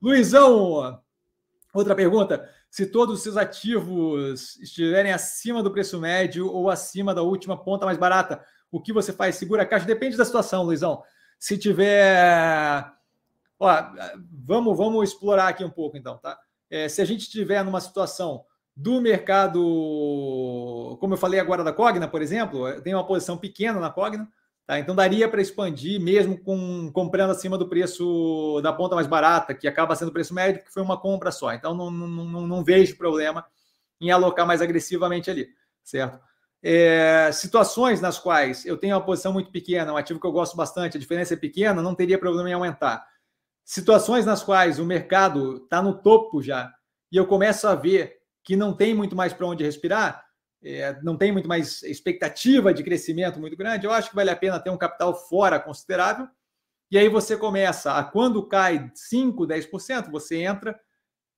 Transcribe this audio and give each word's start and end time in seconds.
Luizão, 0.00 1.00
outra 1.74 1.94
pergunta. 1.94 2.48
Se 2.70 2.86
todos 2.86 3.16
os 3.16 3.22
seus 3.22 3.36
ativos 3.36 4.56
estiverem 4.56 5.12
acima 5.12 5.62
do 5.62 5.70
preço 5.72 5.98
médio 5.98 6.50
ou 6.50 6.70
acima 6.70 7.14
da 7.14 7.22
última 7.22 7.56
ponta 7.56 7.84
mais 7.84 7.98
barata, 7.98 8.44
o 8.70 8.80
que 8.80 8.92
você 8.92 9.12
faz? 9.12 9.34
Segura 9.34 9.62
a 9.62 9.66
caixa? 9.66 9.84
Depende 9.84 10.16
da 10.16 10.24
situação, 10.24 10.62
Luizão. 10.62 11.02
Se 11.38 11.58
tiver. 11.58 12.92
Ó, 13.58 13.68
vamos, 14.46 14.76
vamos 14.76 15.10
explorar 15.10 15.48
aqui 15.48 15.64
um 15.64 15.70
pouco, 15.70 15.96
então, 15.96 16.16
tá? 16.18 16.38
É, 16.70 16.88
se 16.88 17.02
a 17.02 17.04
gente 17.04 17.22
estiver 17.22 17.62
numa 17.64 17.80
situação 17.80 18.44
do 18.74 19.00
mercado, 19.00 19.60
como 21.00 21.14
eu 21.14 21.18
falei 21.18 21.40
agora 21.40 21.64
da 21.64 21.72
Cogna, 21.72 22.08
por 22.08 22.22
exemplo, 22.22 22.80
tenho 22.80 22.96
uma 22.96 23.06
posição 23.06 23.36
pequena 23.36 23.78
na 23.80 23.90
Cogna, 23.90 24.30
tá? 24.70 24.78
então 24.78 24.94
daria 24.94 25.28
para 25.28 25.40
expandir 25.40 26.00
mesmo 26.00 26.38
com 26.38 26.90
comprando 26.92 27.30
acima 27.30 27.58
do 27.58 27.68
preço 27.68 28.60
da 28.62 28.72
ponta 28.72 28.94
mais 28.94 29.06
barata, 29.06 29.54
que 29.54 29.66
acaba 29.66 29.96
sendo 29.96 30.08
o 30.08 30.12
preço 30.12 30.32
médio, 30.32 30.62
que 30.62 30.72
foi 30.72 30.82
uma 30.82 31.00
compra 31.00 31.32
só. 31.32 31.52
Então 31.52 31.74
não, 31.74 31.90
não, 31.90 32.08
não, 32.08 32.46
não 32.46 32.64
vejo 32.64 32.96
problema 32.96 33.44
em 34.00 34.10
alocar 34.10 34.46
mais 34.46 34.62
agressivamente 34.62 35.30
ali, 35.30 35.48
certo? 35.82 36.20
É, 36.62 37.30
situações 37.32 38.00
nas 38.00 38.18
quais 38.18 38.64
eu 38.66 38.76
tenho 38.76 38.94
uma 38.94 39.04
posição 39.04 39.32
muito 39.32 39.50
pequena, 39.50 39.92
um 39.92 39.96
ativo 39.96 40.20
que 40.20 40.26
eu 40.26 40.32
gosto 40.32 40.56
bastante, 40.56 40.96
a 40.96 41.00
diferença 41.00 41.34
é 41.34 41.36
pequena, 41.36 41.82
não 41.82 41.94
teria 41.94 42.18
problema 42.18 42.48
em 42.48 42.52
aumentar. 42.52 43.04
Situações 43.64 44.24
nas 44.24 44.42
quais 44.42 44.78
o 44.78 44.84
mercado 44.84 45.56
está 45.64 45.82
no 45.82 45.94
topo 45.94 46.42
já 46.42 46.72
e 47.10 47.16
eu 47.16 47.26
começo 47.26 47.66
a 47.66 47.74
ver 47.74 48.18
que 48.44 48.56
não 48.56 48.72
tem 48.72 48.94
muito 48.94 49.16
mais 49.16 49.32
para 49.32 49.46
onde 49.46 49.64
respirar, 49.64 50.24
é, 50.62 50.98
não 51.02 51.16
tem 51.16 51.32
muito 51.32 51.48
mais 51.48 51.82
expectativa 51.82 52.72
de 52.74 52.82
crescimento 52.82 53.40
muito 53.40 53.56
grande, 53.56 53.86
eu 53.86 53.92
acho 53.92 54.10
que 54.10 54.16
vale 54.16 54.30
a 54.30 54.36
pena 54.36 54.60
ter 54.60 54.70
um 54.70 54.78
capital 54.78 55.14
fora 55.14 55.58
considerável. 55.58 56.28
E 56.90 56.98
aí 56.98 57.08
você 57.08 57.36
começa 57.36 57.92
a 57.92 58.02
quando 58.02 58.46
cai 58.46 58.90
5, 58.94 59.46
10%, 59.46 60.10
você 60.10 60.42
entra 60.42 60.78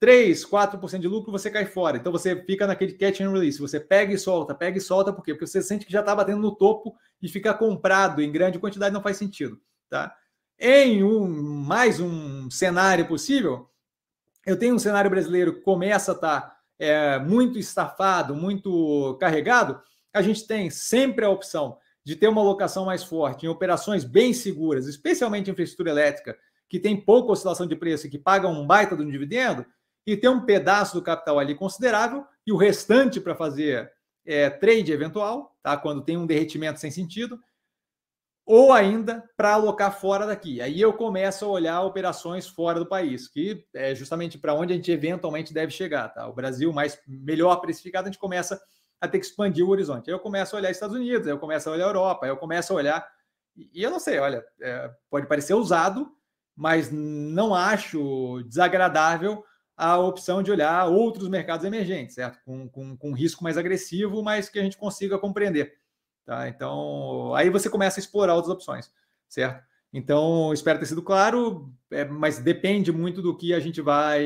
3, 0.00 0.46
4% 0.46 0.98
de 0.98 1.08
lucro, 1.08 1.30
você 1.30 1.50
cai 1.50 1.66
fora. 1.66 1.98
Então 1.98 2.10
você 2.10 2.34
fica 2.44 2.66
naquele 2.66 2.94
catch 2.94 3.20
and 3.20 3.30
release. 3.30 3.60
Você 3.60 3.78
pega 3.78 4.14
e 4.14 4.18
solta, 4.18 4.54
pega 4.54 4.78
e 4.78 4.80
solta, 4.80 5.12
por 5.12 5.22
quê? 5.22 5.34
Porque 5.34 5.46
você 5.46 5.60
sente 5.60 5.84
que 5.84 5.92
já 5.92 6.00
está 6.00 6.14
batendo 6.14 6.40
no 6.40 6.56
topo 6.56 6.96
e 7.20 7.28
ficar 7.28 7.54
comprado 7.54 8.22
em 8.22 8.32
grande 8.32 8.58
quantidade 8.58 8.94
não 8.94 9.02
faz 9.02 9.18
sentido. 9.18 9.60
Tá? 9.90 10.16
Em 10.58 11.04
um, 11.04 11.28
mais 11.28 12.00
um 12.00 12.50
cenário 12.50 13.06
possível, 13.06 13.68
eu 14.46 14.58
tenho 14.58 14.74
um 14.74 14.78
cenário 14.78 15.10
brasileiro 15.10 15.54
que 15.54 15.60
começa 15.60 16.12
a 16.12 16.14
estar 16.14 16.40
tá, 16.40 16.59
é, 16.80 17.18
muito 17.18 17.58
estafado, 17.58 18.34
muito 18.34 19.16
carregado. 19.20 19.80
A 20.12 20.22
gente 20.22 20.46
tem 20.46 20.70
sempre 20.70 21.24
a 21.24 21.30
opção 21.30 21.76
de 22.02 22.16
ter 22.16 22.26
uma 22.26 22.40
alocação 22.40 22.86
mais 22.86 23.04
forte 23.04 23.44
em 23.44 23.48
operações 23.48 24.02
bem 24.02 24.32
seguras, 24.32 24.86
especialmente 24.86 25.50
infraestrutura 25.50 25.90
elétrica, 25.90 26.36
que 26.68 26.80
tem 26.80 26.96
pouca 26.96 27.32
oscilação 27.32 27.66
de 27.66 27.76
preço 27.76 28.06
e 28.06 28.10
que 28.10 28.18
pagam 28.18 28.52
um 28.52 28.66
baita 28.66 28.96
do 28.96 29.04
dividendo, 29.04 29.66
e 30.06 30.16
ter 30.16 30.28
um 30.28 30.46
pedaço 30.46 30.94
do 30.94 31.02
capital 31.02 31.38
ali 31.38 31.54
considerável 31.54 32.24
e 32.46 32.52
o 32.52 32.56
restante 32.56 33.20
para 33.20 33.34
fazer 33.34 33.92
é, 34.24 34.48
trade 34.48 34.90
eventual, 34.90 35.54
tá? 35.62 35.76
quando 35.76 36.02
tem 36.02 36.16
um 36.16 36.26
derretimento 36.26 36.80
sem 36.80 36.90
sentido, 36.90 37.38
ou 38.50 38.72
ainda 38.72 39.22
para 39.36 39.52
alocar 39.54 39.96
fora 39.96 40.26
daqui. 40.26 40.60
Aí 40.60 40.80
eu 40.80 40.92
começo 40.92 41.44
a 41.44 41.48
olhar 41.48 41.82
operações 41.82 42.48
fora 42.48 42.80
do 42.80 42.86
país, 42.86 43.28
que 43.28 43.64
é 43.72 43.94
justamente 43.94 44.36
para 44.36 44.52
onde 44.54 44.72
a 44.72 44.76
gente 44.76 44.90
eventualmente 44.90 45.54
deve 45.54 45.70
chegar. 45.70 46.08
Tá? 46.08 46.26
O 46.26 46.32
Brasil 46.32 46.72
mais 46.72 46.98
melhor 47.06 47.60
precificado, 47.60 48.08
a 48.08 48.10
gente 48.10 48.18
começa 48.18 48.60
a 49.00 49.06
ter 49.06 49.20
que 49.20 49.26
expandir 49.26 49.64
o 49.64 49.68
horizonte. 49.68 50.10
Aí 50.10 50.14
eu 50.14 50.18
começo 50.18 50.56
a 50.56 50.58
olhar 50.58 50.68
Estados 50.72 50.96
Unidos, 50.96 51.28
aí 51.28 51.32
eu 51.32 51.38
começo 51.38 51.68
a 51.68 51.72
olhar 51.72 51.84
Europa, 51.84 52.26
aí 52.26 52.32
eu 52.32 52.36
começo 52.36 52.72
a 52.72 52.76
olhar. 52.76 53.08
E 53.56 53.84
eu 53.84 53.90
não 53.90 54.00
sei, 54.00 54.18
olha, 54.18 54.44
é, 54.60 54.90
pode 55.08 55.28
parecer 55.28 55.54
usado, 55.54 56.10
mas 56.56 56.90
não 56.90 57.54
acho 57.54 58.42
desagradável 58.48 59.44
a 59.76 59.96
opção 59.96 60.42
de 60.42 60.50
olhar 60.50 60.86
outros 60.86 61.28
mercados 61.28 61.64
emergentes, 61.64 62.16
certo? 62.16 62.40
Com, 62.44 62.68
com, 62.68 62.96
com 62.96 63.12
risco 63.12 63.44
mais 63.44 63.56
agressivo, 63.56 64.24
mas 64.24 64.48
que 64.48 64.58
a 64.58 64.62
gente 64.64 64.76
consiga 64.76 65.20
compreender. 65.20 65.78
Tá? 66.24 66.48
Então, 66.48 67.34
aí 67.34 67.50
você 67.50 67.68
começa 67.68 67.98
a 67.98 68.02
explorar 68.02 68.34
outras 68.34 68.54
opções, 68.54 68.90
certo? 69.28 69.64
Então, 69.92 70.52
espero 70.52 70.78
ter 70.78 70.86
sido 70.86 71.02
claro, 71.02 71.72
é, 71.90 72.04
mas 72.04 72.38
depende 72.38 72.92
muito 72.92 73.20
do 73.20 73.36
que 73.36 73.52
a 73.52 73.58
gente 73.58 73.80
vai 73.80 74.24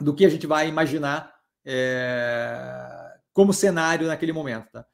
do 0.00 0.12
que 0.12 0.26
a 0.26 0.28
gente 0.28 0.46
vai 0.46 0.68
imaginar 0.68 1.32
é, 1.64 3.16
como 3.32 3.52
cenário 3.52 4.08
naquele 4.08 4.32
momento. 4.32 4.68
Tá? 4.72 4.82